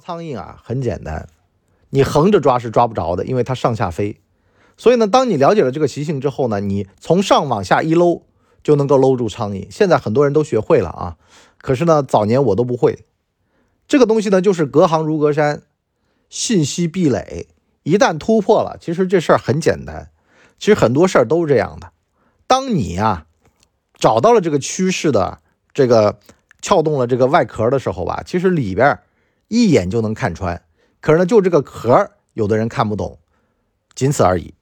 [0.00, 1.28] 苍蝇啊，很简单，
[1.90, 4.20] 你横着抓是抓不着的，因为它上下飞。
[4.76, 8.22] 所以呢，当你了解了这个习性之后呢，你从上往下一搂
[8.62, 9.66] 就能够搂住苍蝇。
[9.70, 11.16] 现在很多人都学会了啊，
[11.58, 13.04] 可是呢，早年我都不会。
[13.88, 15.62] 这个东西呢，就是隔行如隔山，
[16.28, 17.48] 信息壁垒
[17.82, 20.10] 一旦突破了，其实这事儿很简单。
[20.58, 21.90] 其实很多事儿都是这样的。
[22.46, 23.26] 当你呀
[23.94, 25.40] 找到了这个趋势的
[25.72, 26.18] 这个
[26.60, 28.98] 撬动了这个外壳的时候吧，其实里边
[29.48, 30.62] 一眼就能看穿。
[31.00, 33.18] 可是呢，就这个壳，有的人看不懂，
[33.94, 34.52] 仅此而已。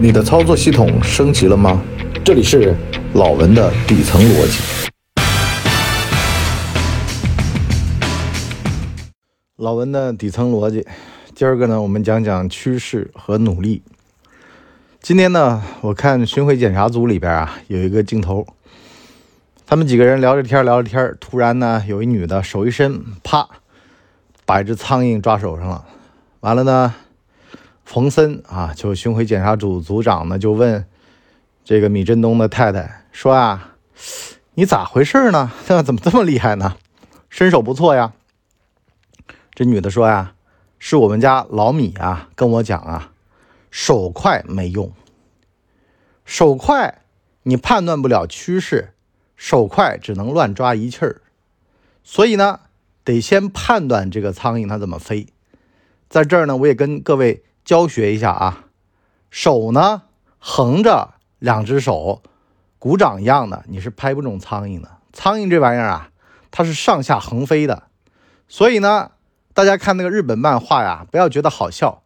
[0.00, 1.82] 你的操作系统升级了吗？
[2.24, 2.72] 这里是
[3.14, 4.90] 老文的底层逻辑。
[9.56, 10.86] 老文的底层逻辑，
[11.34, 13.82] 今儿个呢，我们讲讲趋势和努力。
[15.02, 18.46] 今天呢，我看巡回检查组里边啊，有一个镜头，
[19.70, 23.48] 他们几个人聊着天聊着天突然呢，有一女的手一伸，啪，
[24.44, 25.86] 把一只苍蝇抓手上了。
[26.40, 26.92] 完了呢，
[27.84, 30.84] 冯森啊，就巡回检查组组长呢，就问
[31.62, 33.76] 这个米振东的太太说啊，
[34.54, 35.52] 你咋回事呢？
[35.84, 36.76] 怎么这么厉害呢？
[37.28, 38.12] 身手不错呀。
[39.54, 40.32] 这女的说呀
[40.80, 43.12] ：“是我们家老米啊，跟我讲啊，
[43.70, 44.92] 手快没用。
[46.24, 47.02] 手快
[47.44, 48.94] 你判断不了趋势，
[49.40, 51.22] 手快只能乱抓一气儿。
[52.04, 52.60] 所以呢，
[53.02, 55.28] 得先判断这个苍蝇它怎么飞。
[56.10, 58.66] 在这儿呢，我也跟各位教学一下啊，
[59.30, 60.02] 手呢
[60.38, 62.20] 横着两只手，
[62.78, 64.98] 鼓掌一样的，你是拍不中苍蝇的。
[65.14, 66.10] 苍蝇这玩意儿啊，
[66.50, 67.84] 它是上下横飞的，
[68.46, 69.12] 所以呢。”
[69.52, 72.04] 大家看那个日本漫画呀，不要觉得好笑。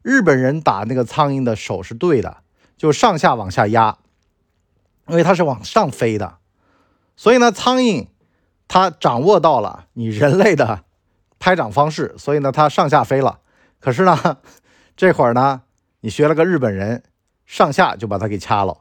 [0.00, 2.38] 日本人打那个苍蝇的手是对的，
[2.78, 3.98] 就上下往下压，
[5.06, 6.38] 因为它是往上飞的。
[7.16, 8.06] 所以呢，苍蝇
[8.68, 10.84] 它掌握到了你人类的
[11.38, 13.40] 拍掌方式，所以呢，它上下飞了。
[13.80, 14.38] 可是呢，
[14.96, 15.62] 这会儿呢，
[16.00, 17.02] 你学了个日本人，
[17.46, 18.78] 上下就把它给掐了。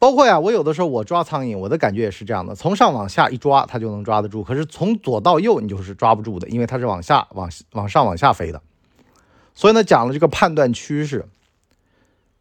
[0.00, 4.44] 包括呀，我有的时候我抓苍蝇，我的感觉也是这样的，从上往下一抓，它就能抓得住。
[4.44, 8.62] 可是从左到右，你就是抓不住的，因为它是往下、往往上、往下飞的。
[9.54, 11.26] 所以呢，讲了这个判断趋势，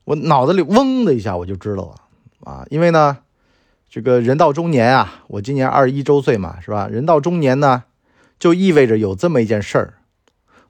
[0.04, 1.96] 我脑子里嗡的一下，我就知道了
[2.52, 2.64] 啊。
[2.70, 3.18] 因为呢，
[3.90, 6.88] 这个人到中年啊，我今年二十一周岁嘛，是吧？
[6.88, 7.86] 人到中年呢，
[8.38, 9.94] 就意味着有这么一件事儿：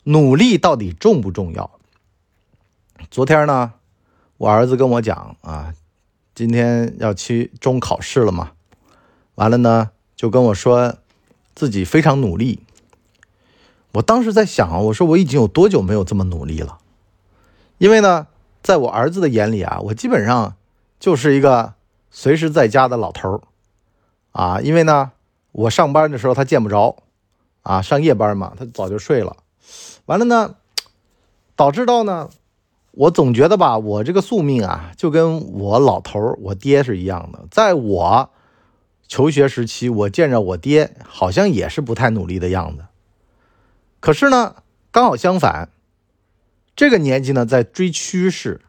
[0.03, 1.71] 努力到底重不重要？
[3.09, 3.73] 昨天呢，
[4.37, 5.73] 我儿子跟我讲啊。
[6.35, 8.51] 今天要期中考试了嘛？
[9.33, 10.97] 完了呢，就跟我说
[11.55, 12.59] 自己非常努力。
[13.93, 16.77] 我当时在想，我说我已经有多久没有这么努力了？
[17.79, 18.27] 因为呢，
[18.61, 20.55] 在我儿子的眼里啊，我基本上
[20.99, 21.73] 就是一个
[22.19, 23.41] 随时在家的老头儿
[24.31, 24.59] 啊。
[24.59, 25.11] 因为呢，
[25.51, 27.03] 我上班的时候他见不着
[27.61, 29.37] 啊，上夜班嘛，他早就睡了。
[30.07, 30.55] 完了呢，
[31.55, 32.31] 导致到呢。
[32.91, 37.45] 我总觉得吧，我这个宿命啊，就跟我老头儿、我爹是一样的。
[37.51, 38.31] 在我
[39.07, 42.85] 求学时期，我见着我爹好像也是不太努力的样子。
[43.99, 44.55] 可是呢，
[44.89, 45.69] 刚好相反，
[46.75, 48.61] 这个年纪呢，在追趋势，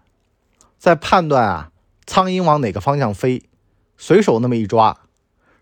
[0.79, 1.73] 在判断啊，
[2.09, 3.43] 苍蝇往哪个方向飞，
[3.99, 4.99] 随手那么一抓，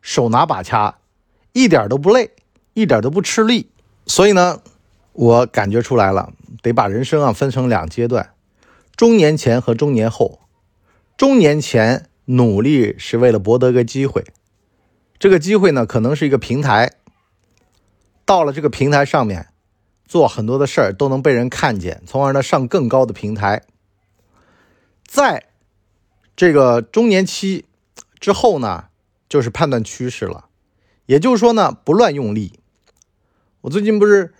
[0.00, 0.98] 手拿把掐，
[1.52, 2.30] 一点都不累，
[2.72, 3.68] 一点都不吃力。
[4.06, 4.62] 所以呢，
[5.12, 8.30] 我感觉出来了，得把人生啊分成两阶段。
[8.94, 10.38] 中年前和中年后，
[11.16, 14.24] 中年前努力是为了博得个机会，
[15.18, 16.92] 这个机会呢可能是一个平台。
[18.24, 19.48] 到了这个平台上面，
[20.06, 23.62] 做很多的事儿都能被人看见，从而呢上更高的平台。
[25.04, 25.44] 在
[26.36, 27.64] 这个中年期
[28.20, 28.84] 之后呢，
[29.28, 30.44] 就是判断趋势了，
[31.06, 32.60] 也就是说呢不乱用力。
[33.62, 34.32] 我最近不是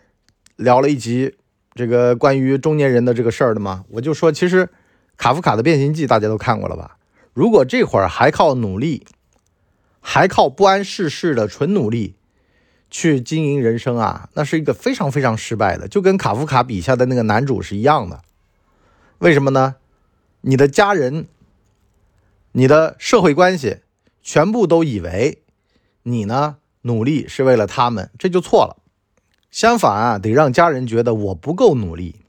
[0.57, 1.35] 聊了一集。
[1.75, 3.85] 这个关于中年人的这个事儿的吗？
[3.91, 4.71] 我就说，其实
[5.19, 6.97] 卡夫卡的《变形记》大家都看过了吧？
[7.35, 9.07] 如果这会儿还靠努力，
[10.01, 12.15] 还靠不谙世事的纯努力
[12.89, 18.23] 去经营人生啊，那是一个非常非常失败的，就跟卡夫卡笔下的那个男主是一样的。
[19.19, 19.77] 为什么呢？
[20.41, 21.27] 你的家人、
[22.59, 23.81] 你的社会关系，
[24.23, 25.43] 全部都以为
[26.05, 28.83] 你呢努力是为了他们，这就错了。
[29.51, 32.23] 相反啊，得让家人觉得我不够努力，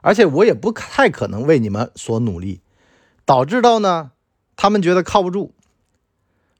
[0.00, 2.60] 而且我也不太可能为你们所努力，
[3.24, 4.10] 导致到呢，
[4.56, 5.54] 他们觉得靠不住。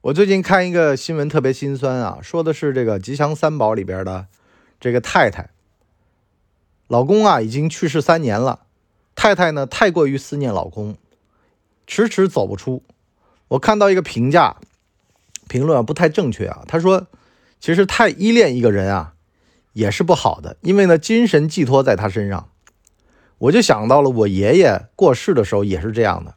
[0.03, 4.29] 我最近看一个新闻特别心酸啊，说的是这个吉祥三宝里边的
[4.79, 5.51] 这个太太，
[6.87, 8.67] 老公啊已经去世三年了，
[9.17, 10.97] 太太呢太过于思念老公，
[11.91, 12.83] 迟迟走不出。
[13.49, 14.57] 我看到一个评价
[15.49, 17.09] 评论不太正确啊，他说。
[17.63, 19.13] 其实太依恋一个人啊，
[19.75, 22.49] 也是不好的，因为呢，精神寄托在他身上。
[23.37, 26.37] 我就想到了我爷爷过世的时候也是这样的。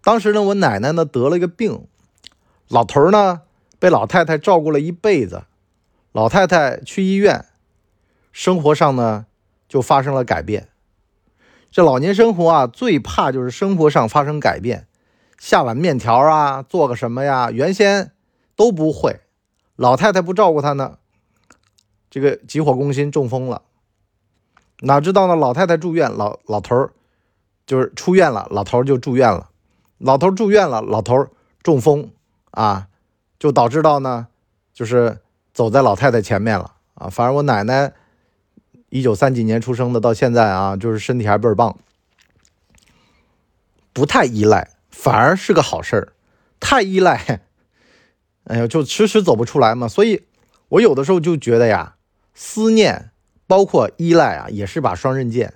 [0.00, 1.88] 当时呢，我奶奶呢得了一个病，
[2.68, 3.40] 老头呢
[3.80, 5.42] 被老太太照顾了一辈子，
[6.12, 7.46] 老太太去医院，
[8.30, 9.26] 生活上呢
[9.68, 10.68] 就发生了改变。
[11.74, 14.86] 这老年生活啊，最怕就是生活上发生改变，
[15.40, 18.12] 下碗面条啊，做个什么呀，原先
[18.54, 19.22] 都不会。
[19.74, 20.98] 老太太不照顾他呢，
[22.08, 23.62] 这个急火攻心，中风了。
[24.82, 25.34] 哪知道呢？
[25.34, 26.92] 老太太住院，老老头儿
[27.66, 29.50] 就是出院了，老头儿就住院了。
[29.98, 31.26] 老头住院了，老头
[31.60, 32.08] 中风
[32.52, 32.86] 啊，
[33.36, 34.28] 就导致到呢，
[34.72, 35.18] 就是
[35.52, 37.08] 走在老太太前面了啊。
[37.08, 37.92] 反正我奶奶
[38.94, 41.76] 一九三几年出生的，到现在啊，就是身体还倍儿棒，
[43.92, 46.12] 不太依赖，反而是个好事儿。
[46.60, 47.40] 太依赖。
[48.46, 50.22] 哎呀，就迟迟走不出来嘛，所以
[50.68, 51.96] 我有的时候就觉得呀，
[52.34, 53.10] 思念
[53.48, 55.54] 包括依赖啊，也是把双刃剑。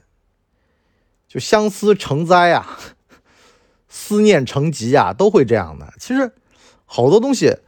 [1.28, 2.76] 就相思成灾啊，
[3.88, 5.94] 思念成疾啊，都会这样的。
[6.00, 6.32] 其实
[6.86, 7.58] 好多东西，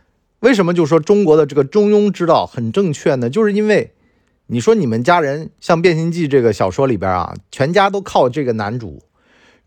[0.41, 3.31] 为什么就说中国的这个中庸之道很正确呢？
[3.31, 3.95] 就是因为
[4.52, 9.05] 你说你们家人像《变形记》这个小说里边啊，全家都靠这个男主，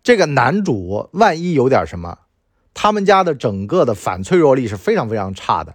[0.02, 2.18] 这个男主万一有点什么。
[2.74, 5.74] 他们家的整个的反脆弱力是非常非常差的，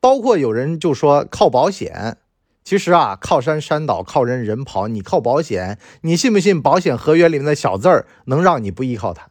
[0.00, 2.16] 包括有人就说靠保险，
[2.64, 4.88] 其实啊，靠山山倒，靠人人跑。
[4.88, 9.28] 你靠保险，你信不信保险合约里面的小字儿能让你不依靠它？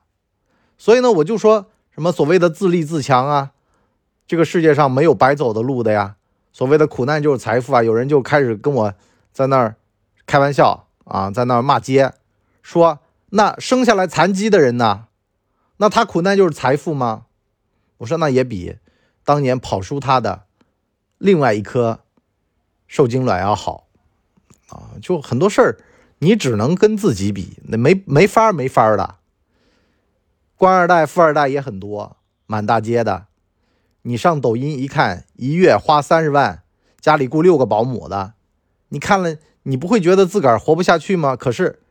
[0.78, 3.52] 所以呢，我就说什么所谓的自立自强啊，
[4.26, 6.16] 这个世界上没有白走的路的呀。
[6.58, 8.94] 所谓的苦难就是财富啊，有人就开始跟我
[9.32, 9.76] 在那儿
[10.26, 12.14] 开玩笑啊，在那儿骂街，
[12.64, 12.98] 说
[13.30, 15.06] 那生下来残疾的人呢？
[15.78, 17.26] 那他苦难就是财富吗？
[17.98, 18.78] 我说那也比
[19.24, 20.46] 当年跑输他的
[21.20, 22.00] 另外一颗
[22.88, 23.86] 受精卵要好
[24.70, 24.98] 啊！
[25.00, 25.78] 就很多事儿，
[26.18, 29.18] 你只能跟自己比，那没没法没法的。
[30.56, 32.18] 官二代、富二代也很多，
[32.48, 33.27] 满大街的。
[34.08, 36.64] 你上抖音一看，一月花三十万，
[37.02, 38.36] 家里雇六个保姆的，
[38.88, 41.36] 你看了你不会觉得自个儿活不下去吗？
[41.36, 41.82] 可是，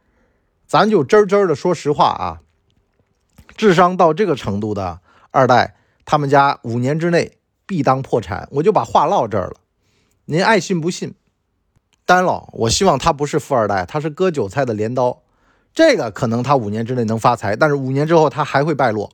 [0.66, 2.40] 咱就真真的说实话啊。
[3.54, 5.76] 智商到这个程度的二代，
[6.06, 7.36] 他们家五年之内
[7.66, 8.48] 必当破产。
[8.52, 9.56] 我就把话唠这儿了，
[10.24, 11.14] 您爱信不信？
[12.06, 15.20] 单老，我希望他不是富二代，他是割韭菜的镰刀。
[15.74, 19.12] 这个可能他五年之内能发财，但是五年之后他还会败落。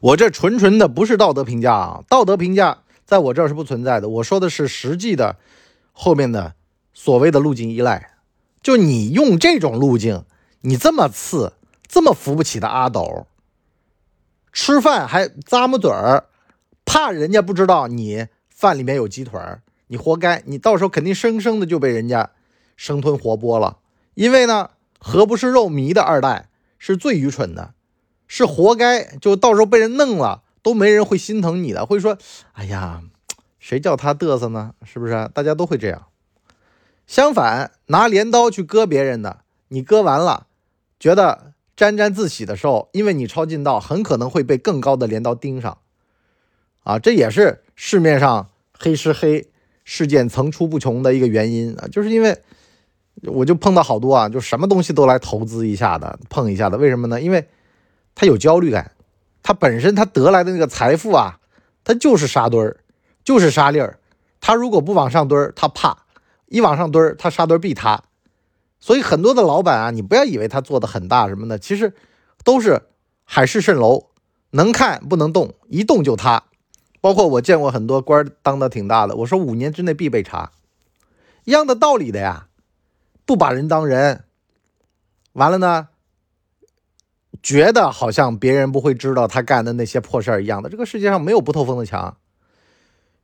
[0.00, 4.08] 我这纯纯的不是道德评价啊，道德评价在我这儿是不存在的。
[4.08, 5.36] 我说的是实际的
[5.92, 6.54] 后面的
[6.94, 8.14] 所谓的路径依赖，
[8.62, 10.24] 就你用这种路径，
[10.62, 11.52] 你这么次
[11.86, 13.26] 这么扶不起的阿斗。
[14.52, 16.24] 吃饭还咂摸嘴儿，
[16.84, 22.30] 怕人家不知道你饭里面有鸡腿儿，你活该，你到时候肯定生生的就被人家
[22.74, 23.78] 生吞活剥了。
[24.14, 26.48] 因为呢，何不是肉糜的二代
[26.78, 27.74] 是最愚蠢的，
[28.30, 32.16] 是活该，就到时候被人弄了，都没人会心疼你的，会说，
[32.52, 33.02] 哎呀，
[33.58, 34.74] 谁叫他嘚瑟呢？
[34.84, 35.28] 是不是？
[35.34, 36.06] 大家都会这样。
[37.08, 40.46] 相反，拿镰刀去割别人的，你割完了，
[41.00, 41.50] 觉得。
[41.76, 45.78] 沾沾自喜的时候，因为你抄近道，很可能会被更高的镰刀盯上，
[46.82, 49.48] 啊，这也是市面上黑吃黑
[49.82, 52.38] 事件层出不穷的一个原因啊，就是因为
[53.22, 57.18] 我就碰到好多啊，就什么东西都来投资一下的，碰一下的，为什么呢？
[57.18, 57.48] 因为
[58.14, 58.92] 他有焦虑感，
[59.42, 61.40] 他本身他得来的那个财富啊，
[61.84, 62.78] 他就是沙堆儿，
[63.24, 63.98] 就是沙粒儿，
[64.40, 66.04] 他如果不往上堆儿，他怕。
[66.46, 68.02] 一往上堆儿，他沙堆必塌。
[68.80, 71.94] 所以很多的老板啊，你不要以为他做的很大什么的，其实
[72.42, 72.82] 都是
[73.24, 74.08] 海市蜃楼，
[74.50, 76.44] 能看不能动，一动就塌。
[77.00, 80.50] 包括我见过很多官当的挺大的，我说五年之内必被查，
[81.44, 82.48] 一样的道理的呀，
[83.24, 84.24] 不把人当人，
[85.34, 85.89] 完了呢，
[87.42, 90.68] 觉得好像别人不会知道他干的那些破事儿一样的。
[90.68, 92.16] 这个世界上没有不透风的墙。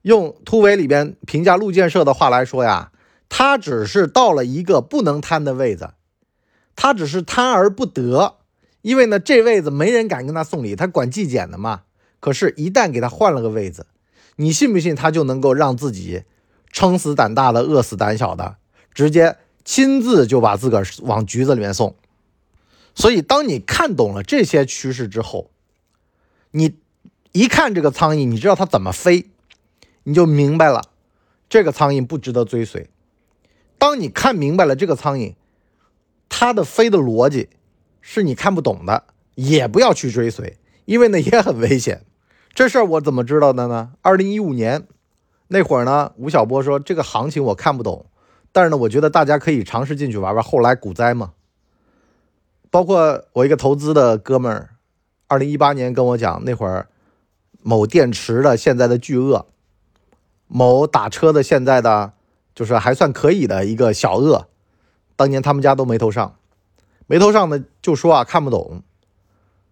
[0.02, 2.92] 用突围里边评价陆建设的话来说呀。
[3.28, 5.94] 他只是到了一个不能贪的位子，
[6.76, 8.36] 他只是贪而不得，
[8.82, 11.82] 因为呢，这位子没人敢跟他送礼，他管纪检的嘛。
[12.20, 13.88] 可是，一旦给他换了个位子，
[14.36, 16.22] 你信不信他就能够让自己
[16.70, 18.58] 撑死胆大的，饿死胆小的，
[18.94, 21.96] 直接亲自就把自个儿往局子里面送。
[22.96, 25.50] 所以，当你看懂了这些趋势之后，
[26.50, 26.78] 你
[27.32, 29.30] 一看这个苍蝇，你知道它怎么飞，
[30.04, 30.82] 你就明白了，
[31.48, 32.88] 这个苍蝇不值得追随。
[33.76, 35.34] 当你看明白了这个苍蝇，
[36.30, 37.50] 它的飞的逻辑
[38.00, 42.06] 是你看不懂的，也不要去追随，因为呢也很危险。
[42.54, 43.92] 这事儿我怎么知道的呢？
[44.00, 44.86] 二零一五年
[45.48, 48.06] 那会儿呢，吴晓波说这个行情我看不懂，
[48.50, 50.42] 但是呢，我觉得大家可以尝试进去玩玩。
[50.42, 51.34] 后来股灾嘛，
[52.70, 54.70] 包括我一个投资的哥们儿，
[55.26, 56.88] 二零一八年跟我讲，那会儿
[57.62, 59.46] 某电池的现在的巨鳄，
[60.46, 62.12] 某打车的现在的
[62.54, 64.48] 就是还算可以的一个小鳄，
[65.16, 66.36] 当年他们家都没投上，
[67.06, 68.82] 没投上呢就说啊看不懂，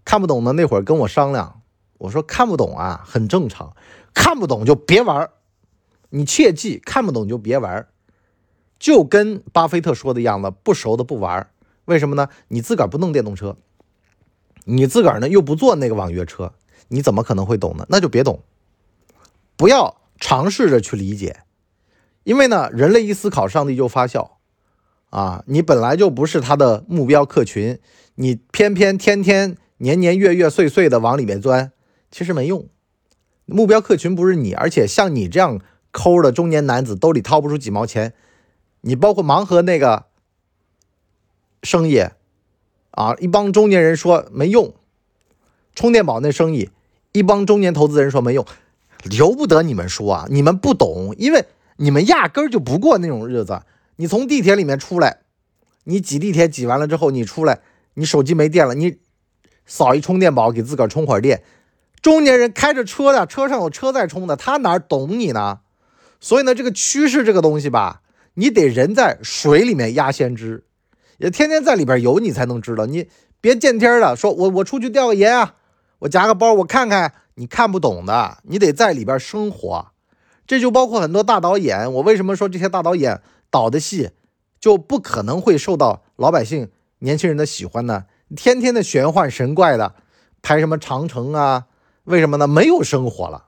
[0.04, 1.60] 看不懂呢那会儿跟我商量，
[1.98, 3.76] 我说看不懂啊很正常，
[4.14, 5.30] 看不懂就别玩。
[6.10, 7.88] 你切记，看不懂就别玩
[8.78, 11.50] 就跟巴菲特说的一样的，不熟的不玩
[11.84, 12.28] 为什么呢？
[12.48, 13.56] 你自个儿不弄电动车，
[14.64, 16.52] 你自个儿呢又不坐那个网约车，
[16.88, 17.86] 你怎么可能会懂呢？
[17.88, 18.42] 那就别懂，
[19.56, 21.40] 不要尝试着去理解，
[22.22, 24.38] 因为呢，人类一思考，上帝就发笑
[25.10, 25.44] 啊！
[25.46, 27.78] 你本来就不是他的目标客群，
[28.16, 31.72] 你偏偏天天年年月月岁岁的往里面钻，
[32.10, 32.68] 其实没用。
[33.44, 35.60] 目标客群不是你，而且像你这样。
[35.96, 38.14] 抠的中年男子兜里掏不出几毛钱，
[38.80, 40.06] 你包括盲盒那个
[41.64, 41.98] 生意
[42.92, 44.72] 啊，一帮中年人说没用；
[45.74, 46.70] 充电宝那生意，
[47.10, 48.46] 一帮中年投资人说没用，
[49.18, 51.46] 由不得你们说啊，你们不懂，因为
[51.78, 53.62] 你们压根儿就不过那种日子。
[53.96, 55.18] 你从地铁里面出来，
[55.84, 57.60] 你挤地铁挤完了之后，你出来，
[57.94, 58.98] 你手机没电了，你
[59.66, 61.42] 扫一充电宝给自个儿充会儿电。
[62.02, 65.60] 中年人开着车的，车上有车在充的，他哪懂你呢？
[66.20, 68.02] 所以呢，这个趋势这个东西吧，
[68.34, 70.64] 你得人在水里面压先知，
[71.18, 72.86] 也天天在里边游，你才能知道。
[72.86, 73.08] 你
[73.40, 75.56] 别见天的说，我我出去钓个盐啊，
[76.00, 79.92] 我夹个包，我看看，你看不懂的，你得在里边生活。
[80.46, 84.10] 这就包括很多大导演，我为什么说这些大导演导的戏
[84.60, 88.04] 就不可能会受到老百姓、年轻人的喜欢呢？
[88.36, 89.94] 天天的玄幻神怪的
[90.42, 91.66] 拍什么长城啊？
[92.04, 92.46] 为什么呢？
[92.46, 93.46] 没有生活了。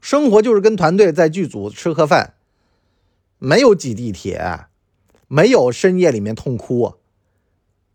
[0.00, 2.34] 生活就是跟团队在剧组吃盒饭，
[3.38, 4.66] 没有挤地铁，
[5.32, 6.94] 没有深夜里面痛哭，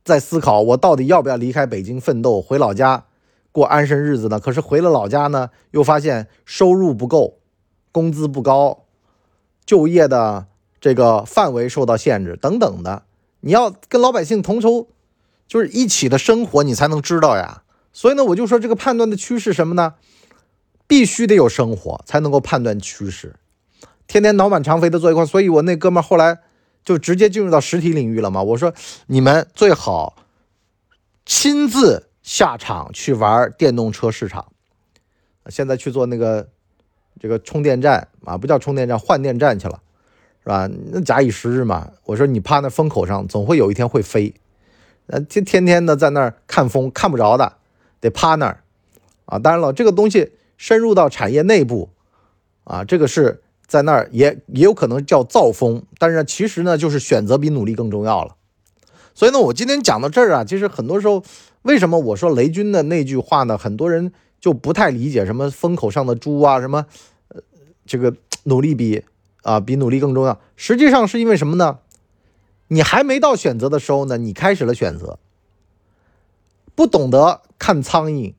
[0.05, 3.07] 在思考我到底要不要离开北京奋斗回老家
[3.51, 4.39] 过安生日子呢？
[4.39, 7.39] 可是回了老家呢，又发现收入不够，
[7.91, 8.85] 工资不高，
[9.65, 10.47] 就业的
[10.79, 13.03] 这个范围受到限制等等的。
[13.41, 14.87] 你要跟老百姓同仇，
[15.45, 17.63] 就是一起的生活，你才能知道呀。
[17.91, 19.95] 所以呢，我就说这个判断的趋势什么呢？
[20.87, 23.35] 必须得有生活才能够判断趋势，
[24.07, 26.39] 天天脑满肠肥的做一块，所以我那哥们后来
[26.85, 28.41] 就直接进入到实体领域了嘛。
[28.41, 28.73] 我说
[29.07, 30.15] 你们最好
[31.25, 34.53] 亲自下场去玩电动车市场，
[35.47, 36.47] 现在去做那个
[37.19, 39.81] 这个充电站啊，不叫充电站，换电站去了，
[40.41, 40.69] 是吧？
[40.91, 44.33] 那假以时日嘛，我说你趴那风口上，总会有一天会飞，
[45.07, 47.57] 呃，天天天的在那儿看风，看不着的，
[47.99, 48.63] 得趴那儿
[49.25, 49.37] 啊。
[49.39, 50.31] 当然了，这个东西。
[50.57, 51.89] 深入到产业内部，
[52.63, 58.35] 啊，这个是在那儿也也有可能叫造风，但是其实呢，就是选择比努力更重要了。
[59.13, 61.23] 所以呢，我今天讲到这儿啊，其实很多时候，
[61.63, 63.57] 为什么我说雷军的那句话呢？
[63.57, 66.85] 很多人就不太理解什么风口上的猪啊，什么
[67.29, 67.41] 呃，
[67.85, 69.03] 这个努力比
[69.41, 70.39] 啊比努力更重要。
[70.55, 71.79] 实际上是因为什么呢？
[72.67, 75.19] 你还没到选择的时候呢，你开始了选择，
[76.75, 78.33] 不懂得看苍蝇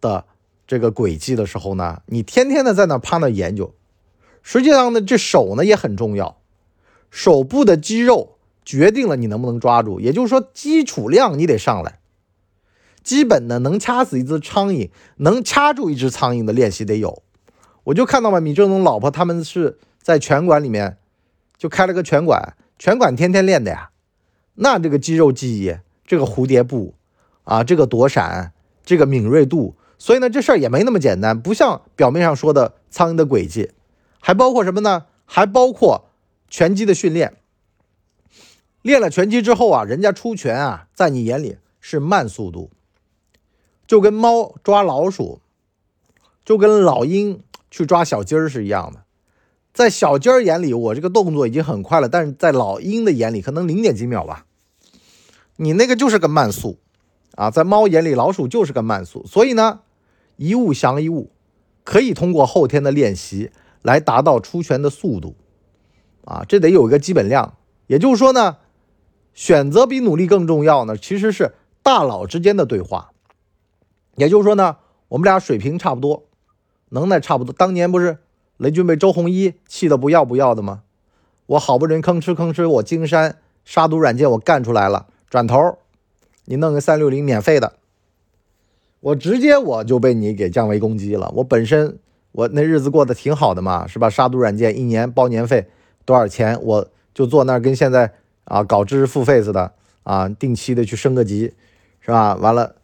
[0.00, 0.24] 的。
[0.64, 3.74] 这个轨迹的时候呢，你天天的在那趴那研究，
[4.42, 6.36] 实际上呢，这手呢也很重要，
[7.10, 11.98] 手部的肌肉决定了你能不能抓住，也就是说基础量你得上来，
[13.02, 17.22] 基本呢能掐死一只苍蝇，能掐住一只苍蝇的练习得有。
[17.84, 20.98] 我就看到嘛，米正东老婆他们是在拳馆里面
[21.56, 23.90] 就开了个拳馆，拳馆天天练的呀，
[24.54, 26.94] 那这个肌肉记忆，这个蝴蝶步
[27.44, 28.52] 啊，这个躲闪，
[28.84, 29.74] 这个敏锐度。
[29.98, 33.70] 所以呢，这事儿也没那么简单，不像表面上说的苍蝇的轨迹，
[34.24, 35.06] 还包括什么呢？
[35.26, 36.04] 还包括
[36.48, 37.38] 拳击的训练。
[38.82, 42.70] 练了拳击之后啊，人家出拳啊，在你眼里是慢速度，
[43.84, 45.40] 就跟猫抓老鼠，
[46.44, 49.02] 就跟老鹰去抓小鸡儿是一样的。
[49.74, 54.46] 在小鸡儿眼里，我这个动作已经很快了，但是在老鹰的眼里，可能零点几秒吧。
[55.56, 56.78] 你那个就是个慢速
[57.34, 59.80] 啊，在猫眼里，老鼠就是个慢速，所以呢。
[60.36, 61.30] 一物降一物，
[61.84, 63.52] 可以通过后天的练习
[63.82, 65.34] 来达到出拳的速度，
[66.24, 67.54] 啊，这得有一个基本量。
[67.86, 68.56] 也就是说呢，
[69.34, 73.12] 选择比努力更重要呢，其实是大佬之间的对话。
[74.16, 74.76] 也就是说呢，
[75.08, 76.24] 我们俩水平差不多，
[76.90, 77.52] 能耐差不多。
[77.52, 78.18] 当年不是
[78.56, 80.82] 雷军被周鸿祎气得不要不要的吗？
[81.46, 85.78] 我好不容易吭哧吭哧，我金山杀毒软件我干出来了，转头
[86.44, 87.74] 你弄个三六零免费的。
[89.00, 91.32] 我直接我就被你给降维攻击了。
[91.36, 91.98] 我本身
[92.32, 94.10] 我那日子过得挺好的嘛，是吧？
[94.10, 95.68] 杀毒软件一年包年费
[96.04, 96.58] 多少钱？
[96.62, 98.12] 我就坐那儿跟现在
[98.44, 99.72] 啊搞知识付费似的
[100.02, 101.54] 啊，定期的去升个级，
[102.00, 102.34] 是吧？
[102.34, 102.74] 完了，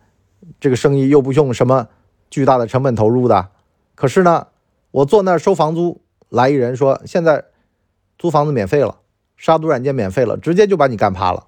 [0.60, 1.88] 这个生意又不用什么
[2.30, 3.48] 巨大的成本投入的，
[3.94, 4.48] 可是呢，
[4.90, 7.44] 我坐那儿收房租，来一人说现在
[8.18, 8.98] 租房子免费了，
[9.36, 11.46] 杀毒软件免费了，直接就把你干趴了。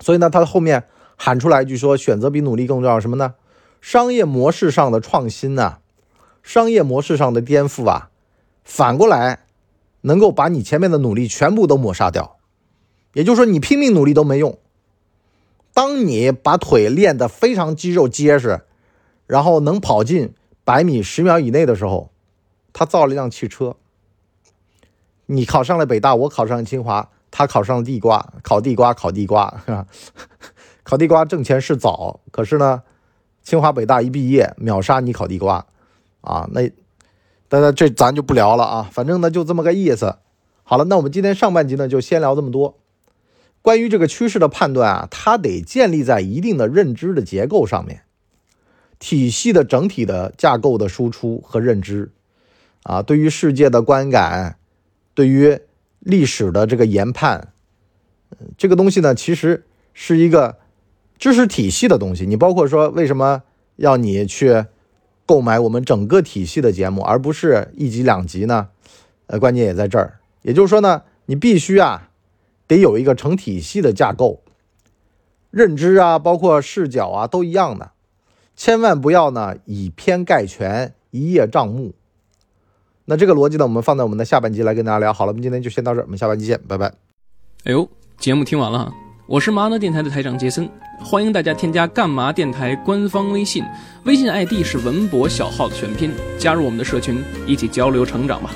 [0.00, 0.84] 所以呢，他后面
[1.16, 3.34] 喊出来一句说：“选择比努力更重要。”什么呢？
[3.80, 5.76] 商业模式上的创新呢？
[6.42, 8.10] 商业模式上的颠覆啊，
[8.64, 9.40] 反过来
[10.02, 12.36] 能够把你前面的努力全部都抹杀掉。
[13.12, 14.58] 也就是说，你拼命努力都没用。
[15.72, 18.62] 当你把腿练得非常肌肉结实，
[19.26, 22.10] 然后能跑进百米十秒以内的时候，
[22.72, 23.76] 他造了一辆汽车。
[25.26, 29.86] 你考上了北大，我考上了清华，他考上了地瓜，烤地瓜，烤地瓜，是吧？
[30.82, 32.82] 烤地瓜挣钱是早，可是呢，
[33.42, 35.66] 清华北大一毕业秒杀你烤地瓜。
[36.20, 36.70] 啊，那，
[37.48, 40.16] 大家这咱就不聊了啊，反正呢就这么个意思。
[40.62, 42.78] 好了，那我们今天上半集呢就先聊这么多。
[43.62, 48.02] 关于这个趋势的判断啊，它得建立在一定的认知的结构上面，
[48.98, 52.10] 体系的整体的架构的输出和认知
[52.82, 54.56] 啊，对于世界的观感，
[55.14, 55.58] 对于
[55.98, 57.52] 历史的这个研判，
[58.56, 60.58] 这个东西呢其实是一个
[61.18, 62.26] 知识体系的东西。
[62.26, 63.42] 你包括说为什么
[63.76, 64.66] 要你去。
[65.30, 68.66] 购买我们整个体系的节目，而不是一集两集呢？
[69.28, 70.18] 呃，关键也在这儿。
[70.42, 72.10] 也就是说呢，你必须啊，
[72.66, 74.42] 得有一个成体系的架构，
[75.52, 77.92] 认知啊，包括视角啊，都一样的。
[78.56, 81.94] 千万不要呢以偏概全，一叶障目。
[83.04, 85.12] 那这个逻辑呢，我们放在我们的下半集来跟大家聊。
[85.12, 86.92] 好了，我们今天就先到这儿，我们下半集见，拜拜。
[87.62, 88.92] 哎呦，节目听完了。
[89.28, 90.68] 我是麻辣电台的台长杰森，
[91.02, 93.64] 欢迎大家添加干嘛电台官方微信，
[94.04, 98.50] 微信 ID 是文博小号的全拼，加入我们的社群，一起交流成长吧。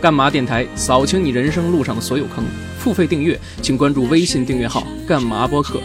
[0.00, 2.44] 干嘛电台扫清你人生路上的所有坑，
[2.78, 5.80] 付费订阅请关注微信订阅号干嘛播客。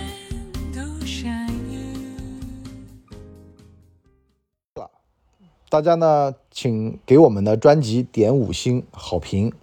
[5.70, 9.54] 大家呢，请给我们的专辑点五星好评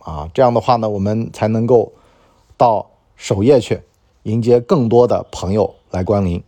[0.00, 1.92] 啊，这样的话呢，我们才能够
[2.58, 3.80] 到首页去。
[4.24, 6.42] 迎接更多的朋友来光临。